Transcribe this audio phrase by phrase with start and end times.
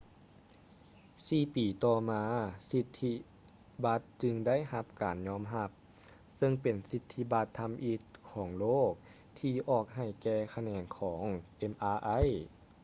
[1.27, 2.23] ສີ່ປີຕໍ່ມາ
[2.69, 3.13] ສິດທິ
[3.83, 5.69] ບັດຈຶ່ງໄດ້ຮັບການຍອມຮັບ
[6.37, 8.01] ເຊິ່ງເປັນສິດທິບັດທຳອິດ
[8.31, 8.91] ຂອງໂລກ
[9.39, 11.23] ທີ່ອອກໃຫ້ແກ່ຂະແໜງຂອງ
[11.71, 12.23] mri